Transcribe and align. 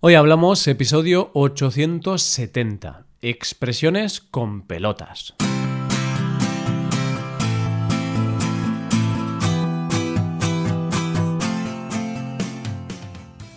Hoy 0.00 0.14
hablamos 0.14 0.64
episodio 0.68 1.32
870, 1.34 3.06
expresiones 3.20 4.20
con 4.20 4.62
pelotas. 4.62 5.34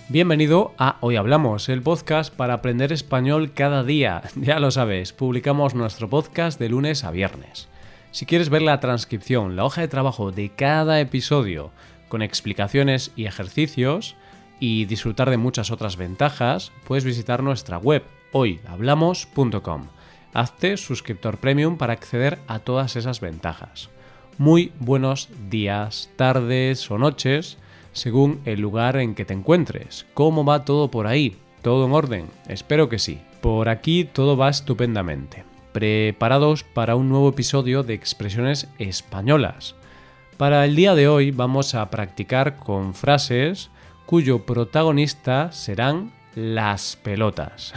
Bienvenido 0.10 0.74
a 0.80 0.98
Hoy 1.02 1.16
Hablamos, 1.16 1.70
el 1.70 1.84
podcast 1.84 2.34
para 2.34 2.56
aprender 2.56 2.92
español 2.92 3.54
cada 3.54 3.84
día. 3.84 4.24
Ya 4.36 4.60
lo 4.60 4.72
sabes, 4.72 5.14
publicamos 5.14 5.76
nuestro 5.76 6.10
podcast 6.10 6.60
de 6.60 6.70
lunes 6.70 7.04
a 7.04 7.12
viernes. 7.12 7.68
Si 8.10 8.26
quieres 8.26 8.50
ver 8.50 8.64
la 8.64 8.80
transcripción, 8.80 9.56
la 9.56 9.64
hoja 9.64 9.82
de 9.82 9.88
trabajo 9.88 10.32
de 10.32 10.50
cada 10.50 11.00
episodio, 11.02 11.70
con 12.10 12.24
explicaciones 12.24 13.12
y 13.16 13.26
ejercicios, 13.26 14.16
y 14.62 14.86
disfrutar 14.86 15.30
de 15.30 15.38
muchas 15.38 15.72
otras 15.72 15.98
ventajas, 15.98 16.72
puedes 16.88 17.04
visitar 17.04 17.44
nuestra 17.44 17.78
web 17.78 18.04
hoyhablamos.com. 18.32 19.88
Hazte 20.34 20.78
suscriptor 20.78 21.40
premium 21.40 21.78
para 21.78 21.92
acceder 21.92 22.40
a 22.48 22.60
todas 22.60 22.96
esas 22.96 23.20
ventajas. 23.20 23.90
Muy 24.38 24.72
buenos 24.80 25.30
días, 25.50 26.10
tardes 26.16 26.90
o 26.90 26.98
noches 26.98 27.58
según 27.92 28.40
el 28.46 28.62
lugar 28.62 28.96
en 28.98 29.16
que 29.16 29.26
te 29.26 29.34
encuentres. 29.34 30.06
¿Cómo 30.14 30.46
va 30.46 30.64
todo 30.64 30.90
por 30.90 31.08
ahí? 31.08 31.36
¿Todo 31.62 31.86
en 31.86 31.92
orden? 31.92 32.28
Espero 32.48 32.88
que 32.88 33.00
sí. 33.00 33.20
Por 33.42 33.68
aquí 33.68 34.06
todo 34.06 34.38
va 34.38 34.50
estupendamente. 34.50 35.44
Preparados 35.74 36.64
para 36.64 36.96
un 36.96 37.10
nuevo 37.10 37.30
episodio 37.30 37.82
de 37.84 37.96
expresiones 37.96 38.70
españolas. 38.78 39.76
Para 40.38 40.64
el 40.66 40.76
día 40.76 40.96
de 40.96 41.08
hoy 41.08 41.32
vamos 41.32 41.76
a 41.76 41.90
practicar 41.90 42.58
con 42.58 42.94
frases 42.94 43.72
cuyo 44.12 44.46
protagonista 44.46 45.54
serán 45.54 46.12
las 46.36 46.98
pelotas. 46.98 47.74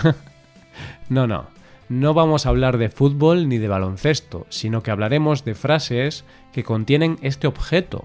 no, 1.09 1.29
no, 1.29 1.47
no 1.89 2.13
vamos 2.13 2.45
a 2.45 2.49
hablar 2.49 2.77
de 2.77 2.89
fútbol 2.89 3.49
ni 3.49 3.59
de 3.59 3.69
baloncesto, 3.69 4.45
sino 4.49 4.83
que 4.83 4.91
hablaremos 4.91 5.45
de 5.45 5.55
frases 5.55 6.25
que 6.53 6.65
contienen 6.65 7.19
este 7.23 7.47
objeto, 7.47 8.03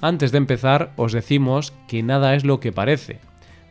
antes 0.00 0.32
de 0.32 0.38
empezar, 0.38 0.92
os 0.96 1.12
decimos 1.12 1.74
que 1.86 2.02
nada 2.02 2.34
es 2.34 2.46
lo 2.46 2.60
que 2.60 2.72
parece. 2.72 3.18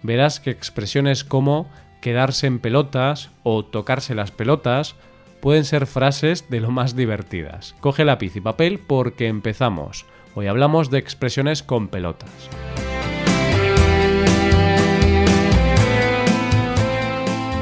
Verás 0.03 0.39
que 0.39 0.51
expresiones 0.51 1.23
como 1.23 1.67
quedarse 1.99 2.45
en 2.45 2.59
pelotas 2.59 3.31
o 3.41 3.65
tocarse 3.65 4.13
las 4.13 4.29
pelotas 4.29 4.95
pueden 5.41 5.65
ser 5.65 5.87
frases 5.87 6.47
de 6.51 6.59
lo 6.59 6.69
más 6.69 6.95
divertidas. 6.95 7.75
Coge 7.79 8.05
lápiz 8.05 8.35
y 8.35 8.41
papel 8.41 8.79
porque 8.79 9.27
empezamos. 9.27 10.05
Hoy 10.35 10.45
hablamos 10.45 10.91
de 10.91 10.99
expresiones 10.99 11.63
con 11.63 11.87
pelotas. 11.87 12.29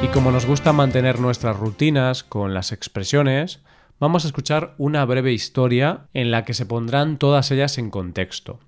Y 0.04 0.08
como 0.08 0.30
nos 0.30 0.44
gusta 0.44 0.74
mantener 0.74 1.18
nuestras 1.18 1.56
rutinas 1.56 2.24
con 2.24 2.52
las 2.52 2.72
expresiones, 2.72 3.62
vamos 3.98 4.24
a 4.24 4.26
escuchar 4.26 4.74
una 4.76 5.02
breve 5.06 5.32
historia 5.32 6.08
en 6.12 6.30
la 6.30 6.44
que 6.44 6.52
se 6.52 6.66
pondrán 6.66 7.18
todas 7.18 7.50
ellas 7.50 7.78
en 7.78 7.88
contexto. 7.88 8.60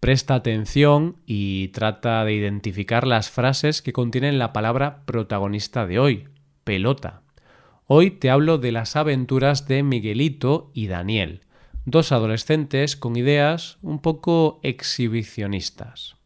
Presta 0.00 0.34
atención 0.34 1.16
y 1.24 1.68
trata 1.68 2.22
de 2.26 2.34
identificar 2.34 3.06
las 3.06 3.30
frases 3.30 3.80
que 3.80 3.94
contienen 3.94 4.38
la 4.38 4.52
palabra 4.52 5.06
protagonista 5.06 5.86
de 5.86 5.98
hoy, 5.98 6.28
pelota. 6.62 7.22
Hoy 7.86 8.10
te 8.10 8.28
hablo 8.28 8.58
de 8.58 8.72
las 8.72 8.94
aventuras 8.94 9.66
de 9.66 9.82
Miguelito 9.82 10.70
y 10.74 10.88
Daniel, 10.88 11.40
dos 11.86 12.12
adolescentes 12.12 12.96
con 12.96 13.16
ideas 13.16 13.78
un 13.80 13.98
poco 13.98 14.60
exhibicionistas. 14.62 16.16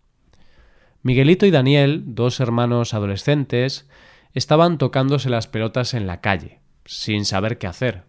Miguelito 1.05 1.47
y 1.47 1.53
Daniel, 1.53 2.03
dos 2.05 2.41
hermanos 2.41 2.95
adolescentes, 2.95 3.89
estaban 4.37 4.77
tocándose 4.77 5.31
las 5.31 5.47
pelotas 5.47 5.95
en 5.95 6.07
la 6.07 6.21
calle, 6.21 6.61
sin 6.85 7.25
saber 7.25 7.57
qué 7.57 7.67
hacer. 7.67 8.05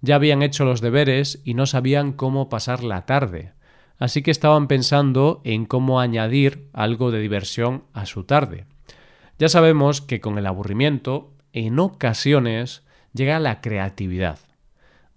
Ya 0.00 0.14
habían 0.14 0.42
hecho 0.42 0.64
los 0.64 0.80
deberes 0.80 1.42
y 1.44 1.52
no 1.52 1.66
sabían 1.66 2.14
cómo 2.14 2.48
pasar 2.48 2.82
la 2.82 3.04
tarde, 3.04 3.52
así 3.98 4.22
que 4.22 4.30
estaban 4.30 4.68
pensando 4.68 5.42
en 5.44 5.66
cómo 5.66 6.00
añadir 6.00 6.70
algo 6.72 7.10
de 7.10 7.20
diversión 7.20 7.84
a 7.92 8.06
su 8.06 8.24
tarde. 8.24 8.64
Ya 9.38 9.50
sabemos 9.50 10.00
que 10.00 10.22
con 10.22 10.38
el 10.38 10.46
aburrimiento, 10.46 11.34
en 11.52 11.78
ocasiones, 11.78 12.82
llega 13.12 13.38
la 13.38 13.60
creatividad. 13.60 14.38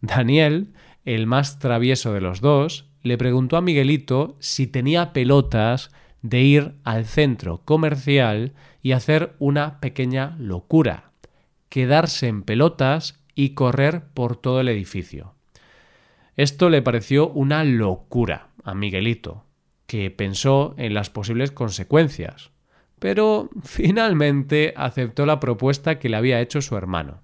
Daniel, 0.02 0.74
el 1.06 1.26
más 1.26 1.58
travieso 1.60 2.12
de 2.12 2.20
los 2.20 2.42
dos, 2.42 2.90
le 3.02 3.18
preguntó 3.18 3.56
a 3.56 3.62
Miguelito 3.62 4.36
si 4.40 4.68
tenía 4.68 5.14
pelotas 5.14 5.90
de 6.24 6.42
ir 6.42 6.74
al 6.84 7.06
centro 7.06 7.62
comercial 7.64 8.54
y 8.82 8.94
hacer 8.94 9.36
una 9.38 9.80
pequeña 9.80 10.36
locura, 10.40 11.12
quedarse 11.70 12.28
en 12.28 12.42
pelotas 12.44 13.20
y 13.36 13.50
correr 13.50 14.06
por 14.14 14.38
todo 14.38 14.62
el 14.62 14.70
edificio. 14.70 15.36
Esto 16.36 16.70
le 16.70 16.82
pareció 16.82 17.30
una 17.30 17.64
locura 17.64 18.50
a 18.64 18.74
Miguelito, 18.74 19.46
que 19.86 20.10
pensó 20.10 20.74
en 20.78 20.94
las 20.94 21.10
posibles 21.10 21.52
consecuencias, 21.52 22.52
pero 23.00 23.50
finalmente 23.64 24.74
aceptó 24.78 25.26
la 25.26 25.40
propuesta 25.40 26.00
que 26.00 26.10
le 26.10 26.18
había 26.18 26.40
hecho 26.40 26.62
su 26.62 26.78
hermano. 26.78 27.22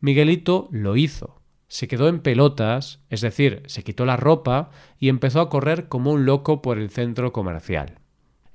Miguelito 0.00 0.68
lo 0.70 0.96
hizo. 0.96 1.42
Se 1.66 1.88
quedó 1.88 2.08
en 2.08 2.20
pelotas, 2.20 3.00
es 3.10 3.20
decir, 3.20 3.62
se 3.66 3.84
quitó 3.84 4.06
la 4.06 4.16
ropa 4.16 4.70
y 4.98 5.08
empezó 5.08 5.40
a 5.40 5.50
correr 5.50 5.88
como 5.88 6.12
un 6.12 6.26
loco 6.26 6.62
por 6.62 6.78
el 6.78 6.90
centro 6.90 7.32
comercial. 7.32 7.99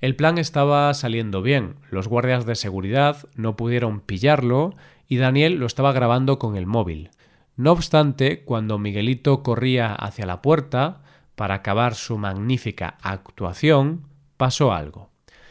El 0.06 0.16
plan 0.16 0.38
estaba 0.38 0.94
saliendo 0.94 1.42
bien, 1.42 1.78
los 1.90 2.08
guardias 2.08 2.46
de 2.46 2.54
seguridad 2.54 3.28
no 3.34 3.56
pudieron 3.56 4.02
pillarlo 4.02 4.76
y 5.08 5.18
Daniel 5.18 5.56
lo 5.56 5.66
estaba 5.66 5.94
grabando 5.94 6.38
con 6.38 6.56
el 6.56 6.68
móvil. 6.68 7.10
No 7.56 7.72
obstante, 7.72 8.44
cuando 8.44 8.78
Miguelito 8.78 9.42
corría 9.42 9.96
hacia 9.96 10.28
la 10.28 10.44
puerta 10.44 11.02
para 11.34 11.56
acabar 11.56 11.96
su 11.96 12.20
magnífica 12.20 13.00
actuación, 13.02 14.04
pasó 14.38 14.74
algo. 14.74 15.10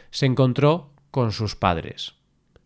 Se 0.09 0.25
encontró 0.25 0.93
con 1.11 1.33
sus 1.33 1.57
padres. 1.57 2.13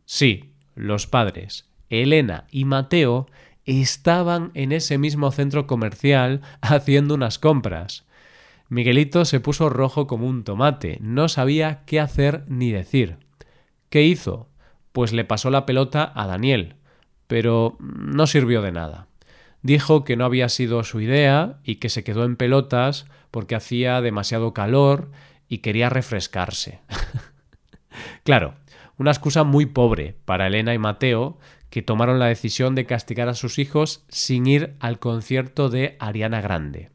Sí, 0.05 0.53
los 0.75 1.07
padres, 1.07 1.71
Elena 1.89 2.45
y 2.51 2.65
Mateo, 2.65 3.25
estaban 3.65 4.51
en 4.53 4.73
ese 4.73 4.99
mismo 4.99 5.31
centro 5.31 5.65
comercial 5.65 6.41
haciendo 6.61 7.15
unas 7.15 7.39
compras. 7.39 8.05
Miguelito 8.69 9.25
se 9.25 9.39
puso 9.39 9.69
rojo 9.69 10.05
como 10.05 10.27
un 10.27 10.43
tomate, 10.43 10.99
no 11.01 11.27
sabía 11.27 11.81
qué 11.85 11.99
hacer 11.99 12.43
ni 12.47 12.71
decir. 12.71 13.17
¿Qué 13.89 14.03
hizo? 14.03 14.47
Pues 14.91 15.11
le 15.11 15.25
pasó 15.25 15.49
la 15.49 15.65
pelota 15.65 16.11
a 16.15 16.27
Daniel, 16.27 16.75
pero 17.25 17.77
no 17.79 18.27
sirvió 18.27 18.61
de 18.61 18.71
nada. 18.71 19.07
Dijo 19.63 20.03
que 20.03 20.15
no 20.15 20.23
había 20.23 20.49
sido 20.49 20.83
su 20.83 21.01
idea 21.01 21.57
y 21.63 21.75
que 21.75 21.89
se 21.89 22.03
quedó 22.03 22.23
en 22.25 22.35
pelotas 22.35 23.07
porque 23.31 23.55
hacía 23.55 24.01
demasiado 24.01 24.53
calor 24.53 25.09
y 25.47 25.57
quería 25.57 25.89
refrescarse. 25.89 26.79
claro, 28.23 28.53
una 28.97 29.11
excusa 29.11 29.43
muy 29.43 29.65
pobre 29.65 30.15
para 30.25 30.45
Elena 30.45 30.75
y 30.75 30.77
Mateo, 30.77 31.39
que 31.71 31.81
tomaron 31.81 32.19
la 32.19 32.27
decisión 32.27 32.75
de 32.75 32.85
castigar 32.85 33.29
a 33.29 33.35
sus 33.35 33.57
hijos 33.57 34.05
sin 34.09 34.45
ir 34.45 34.75
al 34.79 34.99
concierto 34.99 35.69
de 35.69 35.97
Ariana 35.99 36.41
Grande. 36.41 36.91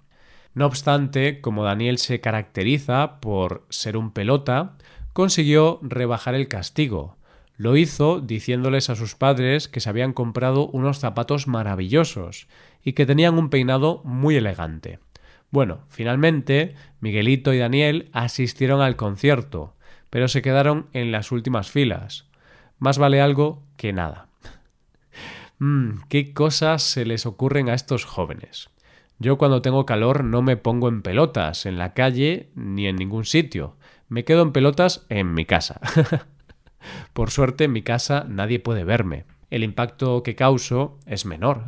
No 0.55 0.67
obstante, 0.67 1.41
como 1.41 1.65
Daniel 1.65 1.99
se 1.99 2.21
caracteriza 2.21 3.21
por 3.21 3.67
ser 3.71 3.97
un 3.97 4.13
pelota, 4.13 4.77
consiguió 5.13 5.81
rebajar 5.83 6.35
el 6.35 6.49
castigo, 6.49 7.17
lo 7.57 7.77
hizo 7.77 8.21
diciéndoles 8.21 8.91
a 8.91 8.97
sus 8.97 9.15
padres 9.15 9.69
que 9.69 9.81
se 9.81 9.89
habían 9.89 10.13
comprado 10.13 10.67
unos 10.69 10.99
zapatos 10.99 11.47
maravillosos 11.47 12.49
y 12.83 12.95
que 12.95 13.07
tenían 13.07 13.39
un 13.39 13.49
peinado 13.49 14.01
muy 14.05 14.37
elegante. 14.37 14.99
Bueno, 15.51 15.85
finalmente 15.89 16.75
Miguelito 17.01 17.53
y 17.53 17.59
Daniel 17.59 18.11
asistieron 18.13 18.81
al 18.81 18.97
concierto, 18.97 19.77
pero 20.11 20.27
se 20.27 20.43
quedaron 20.43 20.89
en 20.93 21.13
las 21.13 21.31
últimas 21.31 21.71
filas. 21.71 22.27
Más 22.79 22.99
vale 22.99 23.21
algo 23.21 23.63
que 23.77 23.93
nada. 23.93 24.27
Mmm, 25.59 26.01
qué 26.09 26.33
cosas 26.33 26.83
se 26.83 27.05
les 27.05 27.25
ocurren 27.25 27.69
a 27.69 27.75
estos 27.75 28.05
jóvenes. 28.05 28.69
Yo 29.19 29.39
cuando 29.39 29.63
tengo 29.63 29.87
calor 29.87 30.25
no 30.25 30.43
me 30.43 30.57
pongo 30.57 30.89
en 30.89 31.03
pelotas 31.03 31.67
en 31.67 31.79
la 31.79 31.95
calle 31.95 32.51
ni 32.55 32.87
en 32.87 32.97
ningún 32.97 33.25
sitio. 33.25 33.77
Me 34.09 34.25
quedo 34.25 34.43
en 34.43 34.53
pelotas 34.53 35.07
en 35.09 35.35
mi 35.35 35.45
casa. 35.45 35.81
Por 37.13 37.31
suerte 37.31 37.65
en 37.65 37.73
mi 37.73 37.83
casa 37.83 38.27
nadie 38.29 38.59
puede 38.59 38.85
verme. 38.85 39.25
El 39.51 39.63
impacto 39.65 40.23
que 40.23 40.35
causo 40.35 40.99
es 41.07 41.27
menor. 41.27 41.65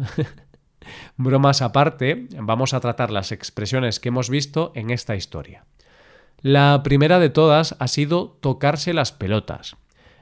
Bromas 1.16 1.62
aparte, 1.62 2.28
vamos 2.38 2.75
a 2.75 2.81
tratar 2.81 3.10
las 3.10 3.32
expresiones 3.32 4.00
que 4.00 4.08
hemos 4.08 4.31
visto 4.31 4.72
en 4.75 4.90
esta 4.90 5.16
historia. 5.16 5.64
La 6.43 6.82
primera 6.82 7.19
de 7.19 7.31
todas 7.31 7.76
ha 7.78 7.88
sido 7.88 8.38
tocarse 8.40 8.93
las 8.93 9.12
pelotas. 9.12 9.76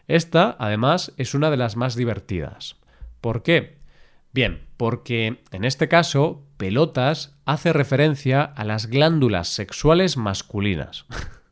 Esta, 0.06 0.56
además, 0.58 1.12
es 1.16 1.34
una 1.34 1.50
de 1.50 1.56
las 1.56 1.76
más 1.76 1.96
divertidas. 1.96 2.76
¿Por 3.20 3.42
qué? 3.42 3.78
Bien, 4.32 4.66
porque 4.76 5.42
en 5.50 5.64
este 5.64 5.88
caso, 5.88 6.42
pelotas 6.64 7.36
hace 7.44 7.74
referencia 7.74 8.42
a 8.42 8.64
las 8.64 8.86
glándulas 8.86 9.48
sexuales 9.48 10.16
masculinas. 10.16 11.04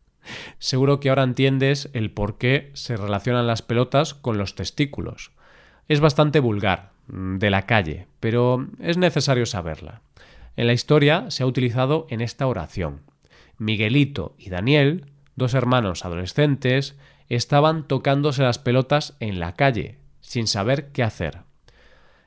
Seguro 0.58 1.00
que 1.00 1.10
ahora 1.10 1.22
entiendes 1.22 1.90
el 1.92 2.10
por 2.10 2.38
qué 2.38 2.70
se 2.72 2.96
relacionan 2.96 3.46
las 3.46 3.60
pelotas 3.60 4.14
con 4.14 4.38
los 4.38 4.54
testículos. 4.54 5.32
Es 5.86 6.00
bastante 6.00 6.40
vulgar, 6.40 6.92
mm, 7.08 7.36
de 7.36 7.50
la 7.50 7.66
calle, 7.66 8.06
pero 8.20 8.66
es 8.80 8.96
necesario 8.96 9.44
saberla. 9.44 10.00
En 10.56 10.66
la 10.66 10.72
historia 10.72 11.30
se 11.30 11.42
ha 11.42 11.46
utilizado 11.46 12.06
en 12.08 12.22
esta 12.22 12.46
oración. 12.46 13.02
Miguelito 13.58 14.34
y 14.38 14.48
Daniel, 14.48 15.12
dos 15.36 15.52
hermanos 15.52 16.06
adolescentes, 16.06 16.96
estaban 17.28 17.86
tocándose 17.86 18.44
las 18.44 18.58
pelotas 18.58 19.14
en 19.20 19.40
la 19.40 19.56
calle, 19.56 19.98
sin 20.22 20.46
saber 20.46 20.90
qué 20.90 21.02
hacer. 21.02 21.40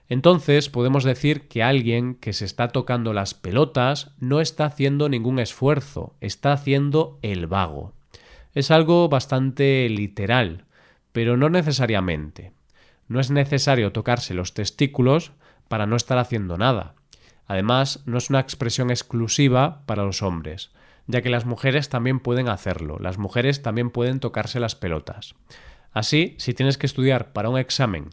Entonces 0.08 0.70
podemos 0.70 1.04
decir 1.04 1.48
que 1.48 1.64
alguien 1.64 2.16
que 2.16 2.34
se 2.34 2.46
está 2.46 2.68
tocando 2.70 3.14
las 3.14 3.34
pelotas 3.34 4.12
no 4.20 4.40
está 4.40 4.66
haciendo 4.66 5.10
ningún 5.10 5.40
esfuerzo, 5.40 6.16
está 6.22 6.54
haciendo 6.54 7.18
el 7.22 7.48
vago. 7.48 7.94
Es 8.54 8.72
algo 8.72 9.10
bastante 9.10 9.90
literal, 9.90 10.66
pero 11.12 11.38
no 11.38 11.50
necesariamente. 11.50 12.54
No 13.08 13.20
es 13.20 13.32
necesario 13.32 13.92
tocarse 13.92 14.34
los 14.34 14.54
testículos 14.54 15.32
para 15.68 15.88
no 15.88 15.96
estar 15.96 16.18
haciendo 16.18 16.58
nada. 16.58 16.94
Además, 17.48 18.04
no 18.06 18.18
es 18.18 18.30
una 18.30 18.40
expresión 18.40 18.90
exclusiva 18.90 19.84
para 19.86 20.04
los 20.04 20.22
hombres, 20.22 20.72
ya 21.08 21.22
que 21.22 21.30
las 21.30 21.46
mujeres 21.46 21.90
también 21.90 22.20
pueden 22.20 22.48
hacerlo, 22.48 22.98
las 23.00 23.18
mujeres 23.18 23.62
también 23.62 23.92
pueden 23.92 24.20
tocarse 24.20 24.60
las 24.60 24.76
pelotas. 24.76 25.36
Así, 25.92 26.36
si 26.40 26.54
tienes 26.54 26.78
que 26.78 26.88
estudiar 26.88 27.34
para 27.34 27.50
un 27.50 27.58
examen 27.60 28.10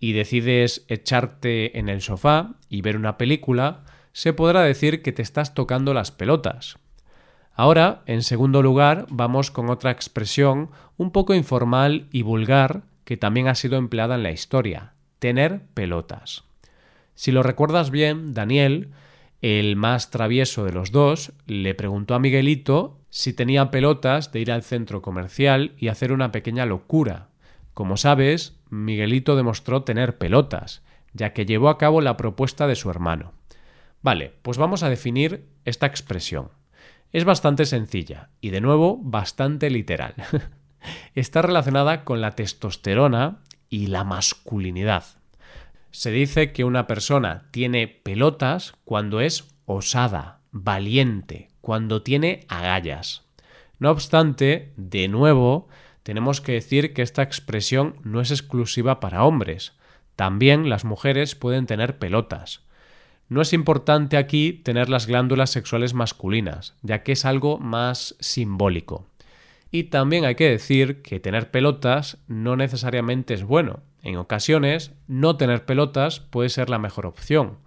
y 0.00 0.12
decides 0.12 0.84
echarte 0.88 1.78
en 1.78 1.88
el 1.88 2.00
sofá 2.00 2.54
y 2.68 2.82
ver 2.82 2.96
una 2.96 3.18
película, 3.18 3.84
se 4.12 4.32
podrá 4.32 4.62
decir 4.62 5.02
que 5.02 5.12
te 5.12 5.22
estás 5.22 5.54
tocando 5.54 5.94
las 5.94 6.10
pelotas. 6.10 6.78
Ahora, 7.52 8.02
en 8.06 8.22
segundo 8.22 8.62
lugar, 8.62 9.06
vamos 9.10 9.50
con 9.50 9.68
otra 9.68 9.90
expresión 9.90 10.70
un 10.96 11.10
poco 11.10 11.34
informal 11.34 12.06
y 12.12 12.22
vulgar 12.22 12.82
que 13.04 13.16
también 13.16 13.48
ha 13.48 13.54
sido 13.54 13.78
empleada 13.78 14.14
en 14.14 14.22
la 14.22 14.30
historia, 14.30 14.92
tener 15.18 15.62
pelotas. 15.74 16.44
Si 17.14 17.32
lo 17.32 17.42
recuerdas 17.42 17.90
bien, 17.90 18.34
Daniel, 18.34 18.90
el 19.40 19.76
más 19.76 20.10
travieso 20.10 20.64
de 20.64 20.72
los 20.72 20.92
dos, 20.92 21.32
le 21.46 21.74
preguntó 21.74 22.14
a 22.14 22.18
Miguelito 22.18 22.98
si 23.10 23.32
tenía 23.32 23.70
pelotas 23.70 24.30
de 24.30 24.40
ir 24.40 24.52
al 24.52 24.62
centro 24.62 25.02
comercial 25.02 25.72
y 25.78 25.88
hacer 25.88 26.12
una 26.12 26.30
pequeña 26.30 26.66
locura. 26.66 27.28
Como 27.74 27.96
sabes, 27.96 28.57
Miguelito 28.70 29.36
demostró 29.36 29.82
tener 29.82 30.18
pelotas, 30.18 30.82
ya 31.12 31.32
que 31.32 31.46
llevó 31.46 31.68
a 31.68 31.78
cabo 31.78 32.00
la 32.00 32.16
propuesta 32.16 32.66
de 32.66 32.76
su 32.76 32.90
hermano. 32.90 33.32
Vale, 34.02 34.34
pues 34.42 34.58
vamos 34.58 34.82
a 34.82 34.88
definir 34.88 35.48
esta 35.64 35.86
expresión. 35.86 36.50
Es 37.12 37.24
bastante 37.24 37.64
sencilla 37.66 38.30
y 38.40 38.50
de 38.50 38.60
nuevo 38.60 38.98
bastante 39.02 39.70
literal. 39.70 40.14
Está 41.14 41.42
relacionada 41.42 42.04
con 42.04 42.20
la 42.20 42.32
testosterona 42.32 43.38
y 43.68 43.86
la 43.86 44.04
masculinidad. 44.04 45.04
Se 45.90 46.10
dice 46.10 46.52
que 46.52 46.64
una 46.64 46.86
persona 46.86 47.48
tiene 47.50 47.88
pelotas 47.88 48.74
cuando 48.84 49.20
es 49.20 49.48
osada, 49.64 50.40
valiente, 50.52 51.48
cuando 51.60 52.02
tiene 52.02 52.46
agallas. 52.48 53.26
No 53.78 53.90
obstante, 53.90 54.72
de 54.76 55.08
nuevo, 55.08 55.68
tenemos 56.08 56.40
que 56.40 56.52
decir 56.52 56.94
que 56.94 57.02
esta 57.02 57.20
expresión 57.20 57.96
no 58.02 58.22
es 58.22 58.30
exclusiva 58.30 58.98
para 58.98 59.24
hombres. 59.24 59.74
También 60.16 60.70
las 60.70 60.86
mujeres 60.86 61.34
pueden 61.34 61.66
tener 61.66 61.98
pelotas. 61.98 62.62
No 63.28 63.42
es 63.42 63.52
importante 63.52 64.16
aquí 64.16 64.54
tener 64.54 64.88
las 64.88 65.06
glándulas 65.06 65.50
sexuales 65.50 65.92
masculinas, 65.92 66.74
ya 66.80 67.02
que 67.02 67.12
es 67.12 67.26
algo 67.26 67.58
más 67.58 68.16
simbólico. 68.20 69.04
Y 69.70 69.84
también 69.84 70.24
hay 70.24 70.34
que 70.34 70.48
decir 70.48 71.02
que 71.02 71.20
tener 71.20 71.50
pelotas 71.50 72.16
no 72.26 72.56
necesariamente 72.56 73.34
es 73.34 73.44
bueno. 73.44 73.80
En 74.02 74.16
ocasiones, 74.16 74.92
no 75.08 75.36
tener 75.36 75.66
pelotas 75.66 76.20
puede 76.20 76.48
ser 76.48 76.70
la 76.70 76.78
mejor 76.78 77.04
opción, 77.04 77.58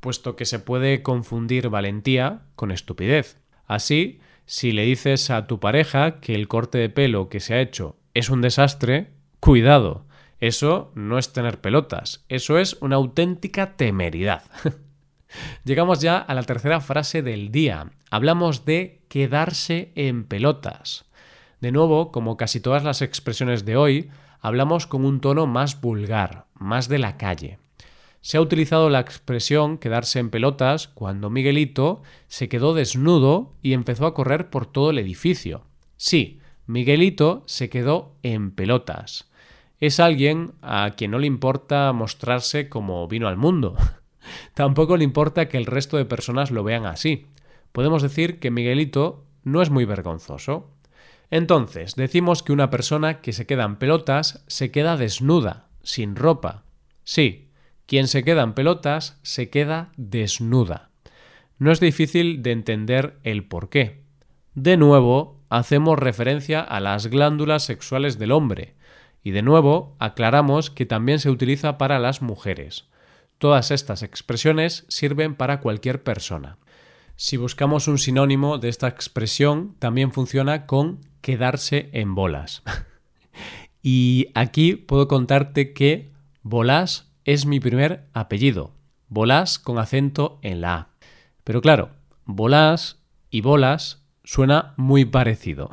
puesto 0.00 0.34
que 0.34 0.46
se 0.46 0.60
puede 0.60 1.02
confundir 1.02 1.68
valentía 1.68 2.40
con 2.56 2.70
estupidez. 2.70 3.36
Así, 3.66 4.18
si 4.46 4.72
le 4.72 4.84
dices 4.84 5.30
a 5.30 5.46
tu 5.46 5.60
pareja 5.60 6.20
que 6.20 6.34
el 6.34 6.48
corte 6.48 6.78
de 6.78 6.88
pelo 6.88 7.28
que 7.28 7.40
se 7.40 7.54
ha 7.54 7.60
hecho 7.60 7.96
es 8.14 8.30
un 8.30 8.42
desastre, 8.42 9.12
cuidado, 9.40 10.06
eso 10.40 10.90
no 10.94 11.18
es 11.18 11.32
tener 11.32 11.60
pelotas, 11.60 12.24
eso 12.28 12.58
es 12.58 12.76
una 12.80 12.96
auténtica 12.96 13.76
temeridad. 13.76 14.42
Llegamos 15.64 16.00
ya 16.00 16.18
a 16.18 16.34
la 16.34 16.42
tercera 16.42 16.80
frase 16.80 17.22
del 17.22 17.50
día. 17.50 17.90
Hablamos 18.10 18.64
de 18.64 19.02
quedarse 19.08 19.92
en 19.94 20.24
pelotas. 20.24 21.04
De 21.60 21.72
nuevo, 21.72 22.10
como 22.10 22.36
casi 22.36 22.60
todas 22.60 22.82
las 22.82 23.02
expresiones 23.02 23.64
de 23.64 23.76
hoy, 23.76 24.10
hablamos 24.40 24.86
con 24.86 25.04
un 25.04 25.20
tono 25.20 25.46
más 25.46 25.80
vulgar, 25.80 26.46
más 26.54 26.88
de 26.88 26.98
la 26.98 27.16
calle. 27.16 27.58
Se 28.22 28.36
ha 28.36 28.40
utilizado 28.40 28.88
la 28.88 29.00
expresión 29.00 29.78
quedarse 29.78 30.20
en 30.20 30.30
pelotas 30.30 30.86
cuando 30.86 31.28
Miguelito 31.28 32.02
se 32.28 32.48
quedó 32.48 32.72
desnudo 32.72 33.56
y 33.62 33.72
empezó 33.72 34.06
a 34.06 34.14
correr 34.14 34.48
por 34.48 34.66
todo 34.66 34.90
el 34.90 34.98
edificio. 34.98 35.64
Sí, 35.96 36.38
Miguelito 36.66 37.42
se 37.46 37.68
quedó 37.68 38.14
en 38.22 38.52
pelotas. 38.52 39.28
Es 39.80 39.98
alguien 39.98 40.52
a 40.62 40.92
quien 40.96 41.10
no 41.10 41.18
le 41.18 41.26
importa 41.26 41.92
mostrarse 41.92 42.68
como 42.68 43.08
vino 43.08 43.26
al 43.26 43.36
mundo. 43.36 43.76
Tampoco 44.54 44.96
le 44.96 45.02
importa 45.02 45.48
que 45.48 45.58
el 45.58 45.66
resto 45.66 45.96
de 45.96 46.04
personas 46.04 46.52
lo 46.52 46.62
vean 46.62 46.86
así. 46.86 47.26
Podemos 47.72 48.02
decir 48.02 48.38
que 48.38 48.52
Miguelito 48.52 49.24
no 49.42 49.62
es 49.62 49.70
muy 49.70 49.84
vergonzoso. 49.84 50.70
Entonces, 51.28 51.96
decimos 51.96 52.44
que 52.44 52.52
una 52.52 52.70
persona 52.70 53.20
que 53.20 53.32
se 53.32 53.46
queda 53.46 53.64
en 53.64 53.76
pelotas 53.76 54.44
se 54.46 54.70
queda 54.70 54.96
desnuda, 54.96 55.66
sin 55.82 56.14
ropa. 56.14 56.62
Sí, 57.02 57.48
quien 57.92 58.08
se 58.08 58.24
queda 58.24 58.40
en 58.40 58.54
pelotas 58.54 59.18
se 59.20 59.50
queda 59.50 59.92
desnuda. 59.98 60.88
No 61.58 61.70
es 61.70 61.78
difícil 61.78 62.42
de 62.42 62.52
entender 62.52 63.18
el 63.22 63.44
por 63.44 63.68
qué. 63.68 64.00
De 64.54 64.78
nuevo, 64.78 65.42
hacemos 65.50 65.98
referencia 65.98 66.62
a 66.62 66.80
las 66.80 67.08
glándulas 67.08 67.64
sexuales 67.64 68.18
del 68.18 68.32
hombre, 68.32 68.76
y 69.22 69.32
de 69.32 69.42
nuevo 69.42 69.94
aclaramos 69.98 70.70
que 70.70 70.86
también 70.86 71.18
se 71.18 71.28
utiliza 71.28 71.76
para 71.76 71.98
las 71.98 72.22
mujeres. 72.22 72.88
Todas 73.36 73.70
estas 73.70 74.02
expresiones 74.02 74.86
sirven 74.88 75.34
para 75.34 75.60
cualquier 75.60 76.02
persona. 76.02 76.56
Si 77.16 77.36
buscamos 77.36 77.88
un 77.88 77.98
sinónimo 77.98 78.56
de 78.56 78.70
esta 78.70 78.88
expresión, 78.88 79.76
también 79.78 80.12
funciona 80.12 80.64
con 80.64 81.00
quedarse 81.20 81.90
en 81.92 82.14
bolas. 82.14 82.62
y 83.82 84.28
aquí 84.34 84.76
puedo 84.76 85.08
contarte 85.08 85.74
que 85.74 86.10
Bolas 86.44 87.11
es 87.24 87.46
mi 87.46 87.60
primer 87.60 88.08
apellido. 88.12 88.72
Bolas 89.08 89.58
con 89.58 89.78
acento 89.78 90.38
en 90.42 90.60
la 90.60 90.74
A. 90.74 90.88
Pero 91.44 91.60
claro, 91.60 91.90
Bolas 92.24 93.02
y 93.30 93.40
bolas 93.40 94.04
suena 94.22 94.74
muy 94.76 95.04
parecido. 95.04 95.70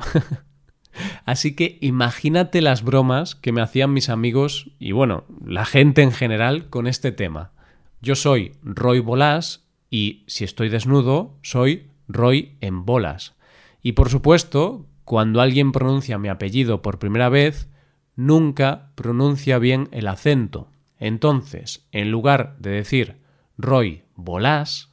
Así 1.24 1.54
que 1.54 1.78
imagínate 1.80 2.60
las 2.60 2.82
bromas 2.82 3.36
que 3.36 3.52
me 3.52 3.62
hacían 3.62 3.92
mis 3.92 4.08
amigos 4.08 4.70
y 4.80 4.92
bueno, 4.92 5.24
la 5.46 5.64
gente 5.64 6.02
en 6.02 6.10
general 6.10 6.68
con 6.68 6.88
este 6.88 7.12
tema. 7.12 7.52
Yo 8.00 8.16
soy 8.16 8.56
Roy 8.62 8.98
Bolas 8.98 9.64
y 9.90 10.24
si 10.26 10.44
estoy 10.44 10.68
desnudo, 10.68 11.38
soy 11.42 11.90
Roy 12.08 12.56
en 12.60 12.84
bolas. 12.84 13.34
Y 13.82 13.92
por 13.92 14.08
supuesto, 14.08 14.86
cuando 15.04 15.40
alguien 15.40 15.70
pronuncia 15.70 16.18
mi 16.18 16.28
apellido 16.28 16.82
por 16.82 16.98
primera 16.98 17.28
vez, 17.28 17.68
nunca 18.16 18.90
pronuncia 18.96 19.58
bien 19.58 19.88
el 19.92 20.08
acento. 20.08 20.68
Entonces, 21.00 21.86
en 21.90 22.10
lugar 22.10 22.56
de 22.58 22.70
decir 22.70 23.16
Roy 23.58 24.04
Bolas, 24.14 24.90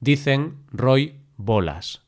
dicen 0.00 0.56
Roy 0.72 1.20
Bolas, 1.36 2.02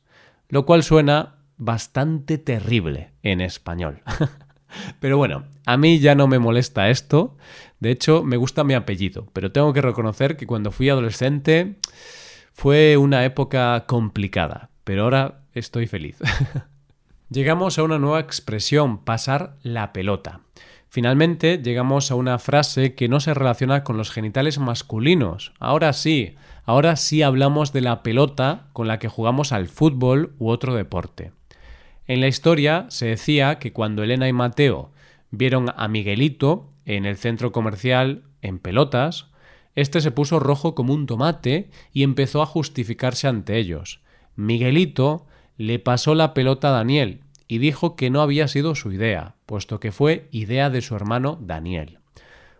lo 0.49 0.65
cual 0.65 0.83
suena 0.83 1.35
bastante 1.57 2.37
terrible 2.37 3.11
en 3.21 3.39
español. 3.41 4.01
Pero 4.99 5.17
bueno, 5.17 5.45
a 5.65 5.77
mí 5.77 5.99
ya 5.99 6.15
no 6.15 6.27
me 6.27 6.39
molesta 6.39 6.89
esto. 6.89 7.37
De 7.79 7.91
hecho, 7.91 8.23
me 8.23 8.37
gusta 8.37 8.63
mi 8.63 8.73
apellido, 8.73 9.27
pero 9.33 9.51
tengo 9.51 9.71
que 9.71 9.81
reconocer 9.81 10.35
que 10.35 10.47
cuando 10.47 10.71
fui 10.71 10.89
adolescente 10.89 11.75
fue 12.53 12.97
una 12.97 13.23
época 13.23 13.85
complicada, 13.87 14.71
pero 14.83 15.03
ahora 15.03 15.43
estoy 15.53 15.85
feliz. 15.85 16.17
Llegamos 17.29 17.77
a 17.77 17.83
una 17.83 17.99
nueva 17.99 18.19
expresión, 18.19 19.03
pasar 19.03 19.57
la 19.61 19.93
pelota. 19.93 20.41
Finalmente 20.93 21.57
llegamos 21.57 22.11
a 22.11 22.15
una 22.15 22.37
frase 22.37 22.93
que 22.93 23.09
no 23.09 23.19
se 23.19 23.33
relaciona 23.33 23.83
con 23.83 23.97
los 23.97 24.11
genitales 24.11 24.59
masculinos. 24.59 25.51
Ahora 25.57 25.91
sí, 25.91 26.35
ahora 26.65 26.97
sí 26.97 27.23
hablamos 27.23 27.73
de 27.73 27.81
la 27.81 28.03
pelota 28.03 28.67
con 28.73 28.87
la 28.87 28.99
que 28.99 29.07
jugamos 29.07 29.53
al 29.53 29.69
fútbol 29.69 30.35
u 30.37 30.49
otro 30.49 30.75
deporte. 30.75 31.31
En 32.05 32.21
la 32.21 32.27
historia 32.27 32.85
se 32.89 33.07
decía 33.07 33.57
que 33.57 33.73
cuando 33.73 34.03
Elena 34.03 34.27
y 34.27 34.33
Mateo 34.33 34.91
vieron 35.31 35.73
a 35.75 35.87
Miguelito 35.87 36.69
en 36.85 37.07
el 37.07 37.17
centro 37.17 37.51
comercial 37.51 38.21
en 38.43 38.59
pelotas, 38.59 39.31
este 39.73 39.99
se 39.99 40.11
puso 40.11 40.39
rojo 40.39 40.75
como 40.75 40.93
un 40.93 41.07
tomate 41.07 41.71
y 41.91 42.03
empezó 42.03 42.43
a 42.43 42.45
justificarse 42.45 43.27
ante 43.27 43.57
ellos. 43.57 44.01
Miguelito 44.35 45.25
le 45.57 45.79
pasó 45.79 46.13
la 46.13 46.35
pelota 46.35 46.67
a 46.67 46.73
Daniel 46.73 47.21
y 47.53 47.59
dijo 47.59 47.95
que 47.95 48.09
no 48.09 48.21
había 48.21 48.47
sido 48.47 48.73
su 48.73 48.91
idea, 48.91 49.35
puesto 49.45 49.79
que 49.79 49.91
fue 49.91 50.27
idea 50.31 50.71
de 50.71 50.81
su 50.81 50.95
hermano 50.95 51.37
Daniel. 51.39 51.99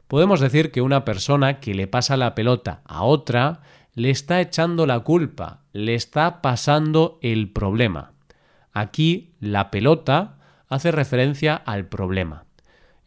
Podemos 0.07 0.39
decir 0.39 0.69
que 0.69 0.83
una 0.83 1.03
persona 1.03 1.59
que 1.59 1.73
le 1.73 1.87
pasa 1.87 2.15
la 2.15 2.35
pelota 2.35 2.81
a 2.85 3.01
otra 3.01 3.61
le 3.95 4.11
está 4.11 4.39
echando 4.39 4.85
la 4.85 4.99
culpa, 4.99 5.61
le 5.71 5.95
está 5.95 6.43
pasando 6.43 7.17
el 7.23 7.49
problema. 7.51 8.11
Aquí 8.71 9.33
la 9.39 9.71
pelota 9.71 10.37
hace 10.69 10.91
referencia 10.91 11.55
al 11.55 11.87
problema. 11.87 12.45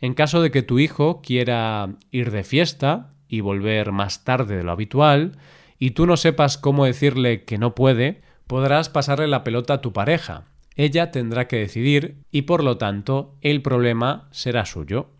En 0.00 0.14
caso 0.14 0.42
de 0.42 0.50
que 0.50 0.62
tu 0.62 0.80
hijo 0.80 1.22
quiera 1.22 1.90
ir 2.10 2.32
de 2.32 2.42
fiesta 2.42 3.12
y 3.28 3.42
volver 3.42 3.92
más 3.92 4.24
tarde 4.24 4.56
de 4.56 4.64
lo 4.64 4.72
habitual, 4.72 5.38
y 5.78 5.92
tú 5.92 6.04
no 6.04 6.16
sepas 6.16 6.58
cómo 6.58 6.84
decirle 6.84 7.44
que 7.44 7.58
no 7.58 7.76
puede, 7.76 8.22
podrás 8.48 8.88
pasarle 8.88 9.28
la 9.28 9.44
pelota 9.44 9.74
a 9.74 9.80
tu 9.80 9.92
pareja. 9.92 10.46
Ella 10.76 11.10
tendrá 11.10 11.48
que 11.48 11.56
decidir 11.56 12.18
y 12.30 12.42
por 12.42 12.62
lo 12.62 12.76
tanto 12.76 13.34
el 13.40 13.62
problema 13.62 14.28
será 14.30 14.66
suyo. 14.66 15.10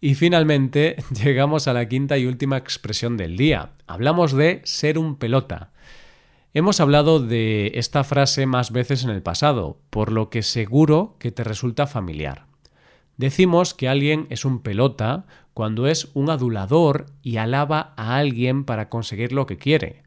Y 0.00 0.14
finalmente 0.14 0.96
llegamos 1.22 1.68
a 1.68 1.74
la 1.74 1.86
quinta 1.86 2.18
y 2.18 2.26
última 2.26 2.56
expresión 2.56 3.16
del 3.16 3.36
día. 3.36 3.72
Hablamos 3.86 4.32
de 4.32 4.62
ser 4.64 4.98
un 4.98 5.16
pelota. 5.16 5.70
Hemos 6.54 6.80
hablado 6.80 7.20
de 7.20 7.72
esta 7.76 8.04
frase 8.04 8.46
más 8.46 8.72
veces 8.72 9.04
en 9.04 9.10
el 9.10 9.22
pasado, 9.22 9.78
por 9.90 10.12
lo 10.12 10.28
que 10.28 10.42
seguro 10.42 11.16
que 11.18 11.30
te 11.30 11.44
resulta 11.44 11.86
familiar. 11.86 12.46
Decimos 13.16 13.72
que 13.72 13.88
alguien 13.88 14.26
es 14.28 14.44
un 14.44 14.62
pelota 14.62 15.26
cuando 15.54 15.86
es 15.86 16.10
un 16.14 16.30
adulador 16.30 17.06
y 17.22 17.36
alaba 17.36 17.94
a 17.96 18.16
alguien 18.16 18.64
para 18.64 18.88
conseguir 18.88 19.32
lo 19.32 19.46
que 19.46 19.58
quiere. 19.58 20.02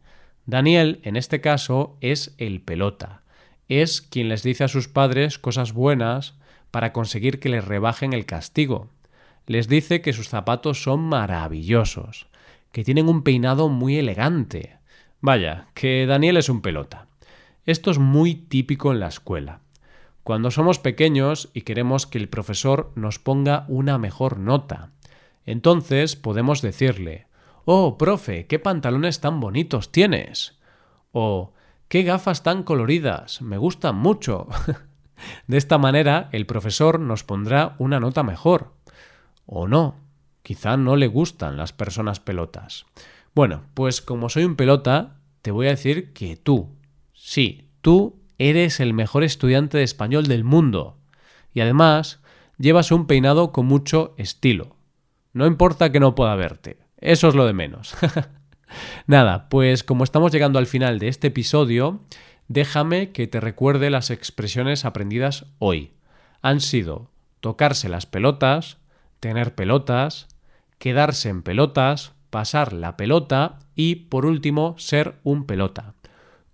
Daniel, 0.45 0.99
en 1.03 1.15
este 1.15 1.41
caso, 1.41 1.97
es 2.01 2.35
el 2.37 2.61
pelota. 2.61 3.23
Es 3.67 4.01
quien 4.01 4.29
les 4.29 4.43
dice 4.43 4.63
a 4.63 4.67
sus 4.67 4.87
padres 4.87 5.39
cosas 5.39 5.73
buenas 5.73 6.35
para 6.71 6.93
conseguir 6.93 7.39
que 7.39 7.49
les 7.49 7.65
rebajen 7.65 8.13
el 8.13 8.25
castigo 8.25 8.89
les 9.47 9.67
dice 9.67 10.01
que 10.01 10.13
sus 10.13 10.29
zapatos 10.29 10.83
son 10.83 11.01
maravillosos, 11.01 12.27
que 12.71 12.83
tienen 12.83 13.07
un 13.07 13.23
peinado 13.23 13.69
muy 13.69 13.97
elegante. 13.97 14.77
Vaya, 15.21 15.67
que 15.73 16.05
Daniel 16.05 16.37
es 16.37 16.49
un 16.49 16.61
pelota. 16.61 17.07
Esto 17.65 17.91
es 17.91 17.99
muy 17.99 18.35
típico 18.35 18.91
en 18.91 18.99
la 18.99 19.07
escuela. 19.07 19.61
Cuando 20.23 20.49
somos 20.49 20.79
pequeños 20.79 21.49
y 21.53 21.61
queremos 21.61 22.07
que 22.07 22.17
el 22.17 22.29
profesor 22.29 22.91
nos 22.95 23.19
ponga 23.19 23.65
una 23.67 23.97
mejor 23.97 24.39
nota, 24.39 24.91
entonces 25.45 26.15
podemos 26.15 26.61
decirle 26.61 27.27
Oh, 27.65 27.97
profe, 27.97 28.45
qué 28.45 28.59
pantalones 28.59 29.21
tan 29.21 29.39
bonitos 29.39 29.91
tienes. 29.91 30.57
O 31.11 31.53
qué 31.87 32.03
gafas 32.03 32.43
tan 32.43 32.63
coloridas, 32.63 33.41
me 33.41 33.57
gustan 33.57 33.95
mucho. 33.95 34.47
de 35.47 35.57
esta 35.57 35.77
manera 35.77 36.29
el 36.31 36.45
profesor 36.45 36.99
nos 36.99 37.23
pondrá 37.23 37.75
una 37.79 37.99
nota 37.99 38.23
mejor. 38.23 38.73
O 39.45 39.67
no, 39.67 39.95
quizá 40.43 40.77
no 40.77 40.95
le 40.95 41.07
gustan 41.07 41.57
las 41.57 41.73
personas 41.73 42.19
pelotas. 42.19 42.85
Bueno, 43.33 43.63
pues 43.73 44.01
como 44.01 44.29
soy 44.29 44.45
un 44.45 44.55
pelota, 44.55 45.17
te 45.41 45.51
voy 45.51 45.67
a 45.67 45.71
decir 45.71 46.13
que 46.13 46.37
tú, 46.37 46.75
sí, 47.13 47.69
tú 47.81 48.21
eres 48.37 48.79
el 48.79 48.93
mejor 48.93 49.23
estudiante 49.23 49.77
de 49.77 49.83
español 49.83 50.27
del 50.27 50.43
mundo. 50.43 50.97
Y 51.53 51.61
además, 51.61 52.21
llevas 52.57 52.91
un 52.91 53.07
peinado 53.07 53.51
con 53.51 53.65
mucho 53.65 54.13
estilo. 54.17 54.75
No 55.33 55.45
importa 55.45 55.91
que 55.91 55.99
no 55.99 56.15
pueda 56.15 56.35
verte, 56.35 56.79
eso 56.97 57.27
es 57.27 57.35
lo 57.35 57.45
de 57.45 57.53
menos. 57.53 57.95
Nada, 59.07 59.49
pues 59.49 59.83
como 59.83 60.03
estamos 60.03 60.31
llegando 60.31 60.59
al 60.59 60.67
final 60.67 60.99
de 60.99 61.07
este 61.07 61.27
episodio, 61.27 62.01
déjame 62.47 63.11
que 63.11 63.27
te 63.27 63.39
recuerde 63.39 63.89
las 63.89 64.09
expresiones 64.09 64.85
aprendidas 64.85 65.45
hoy. 65.59 65.91
Han 66.41 66.61
sido 66.61 67.09
tocarse 67.39 67.89
las 67.89 68.05
pelotas, 68.05 68.77
tener 69.19 69.55
pelotas, 69.55 70.27
quedarse 70.77 71.29
en 71.29 71.41
pelotas, 71.41 72.13
pasar 72.29 72.73
la 72.73 72.97
pelota 72.97 73.59
y, 73.75 73.95
por 73.95 74.25
último, 74.25 74.75
ser 74.77 75.15
un 75.23 75.45
pelota. 75.45 75.93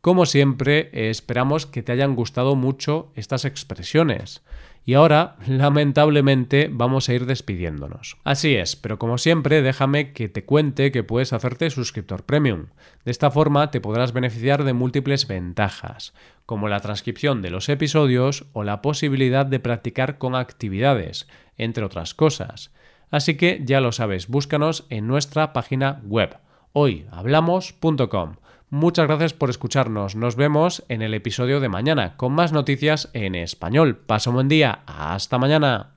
Como 0.01 0.25
siempre, 0.25 0.89
esperamos 1.09 1.65
que 1.65 1.83
te 1.83 1.91
hayan 1.91 2.15
gustado 2.15 2.55
mucho 2.55 3.11
estas 3.15 3.45
expresiones. 3.45 4.41
Y 4.83 4.95
ahora, 4.95 5.35
lamentablemente, 5.47 6.69
vamos 6.71 7.07
a 7.07 7.13
ir 7.13 7.25
despidiéndonos. 7.25 8.17
Así 8.23 8.55
es, 8.55 8.75
pero 8.75 8.97
como 8.97 9.17
siempre, 9.17 9.61
déjame 9.61 10.11
que 10.11 10.27
te 10.27 10.43
cuente 10.43 10.91
que 10.91 11.03
puedes 11.03 11.33
hacerte 11.33 11.69
suscriptor 11.69 12.23
premium. 12.23 12.67
De 13.05 13.11
esta 13.11 13.29
forma 13.29 13.69
te 13.69 13.79
podrás 13.79 14.11
beneficiar 14.11 14.63
de 14.63 14.73
múltiples 14.73 15.27
ventajas, 15.27 16.13
como 16.47 16.67
la 16.67 16.79
transcripción 16.79 17.41
de 17.41 17.51
los 17.51 17.69
episodios 17.69 18.45
o 18.53 18.63
la 18.63 18.81
posibilidad 18.81 19.45
de 19.45 19.59
practicar 19.59 20.17
con 20.17 20.35
actividades, 20.35 21.27
entre 21.57 21.85
otras 21.85 22.15
cosas. 22.15 22.71
Así 23.11 23.35
que 23.35 23.61
ya 23.63 23.81
lo 23.81 23.91
sabes, 23.91 24.27
búscanos 24.27 24.85
en 24.89 25.05
nuestra 25.05 25.53
página 25.53 26.01
web 26.05 26.37
hoyhablamos.com. 26.73 28.35
Muchas 28.71 29.05
gracias 29.05 29.33
por 29.33 29.49
escucharnos. 29.49 30.15
Nos 30.15 30.37
vemos 30.37 30.85
en 30.87 31.01
el 31.01 31.13
episodio 31.13 31.59
de 31.59 31.67
mañana 31.67 32.15
con 32.15 32.31
más 32.31 32.53
noticias 32.53 33.09
en 33.11 33.35
español. 33.35 33.97
Pasa 33.97 34.29
un 34.29 34.35
buen 34.35 34.47
día. 34.47 34.79
Hasta 34.85 35.37
mañana. 35.37 35.91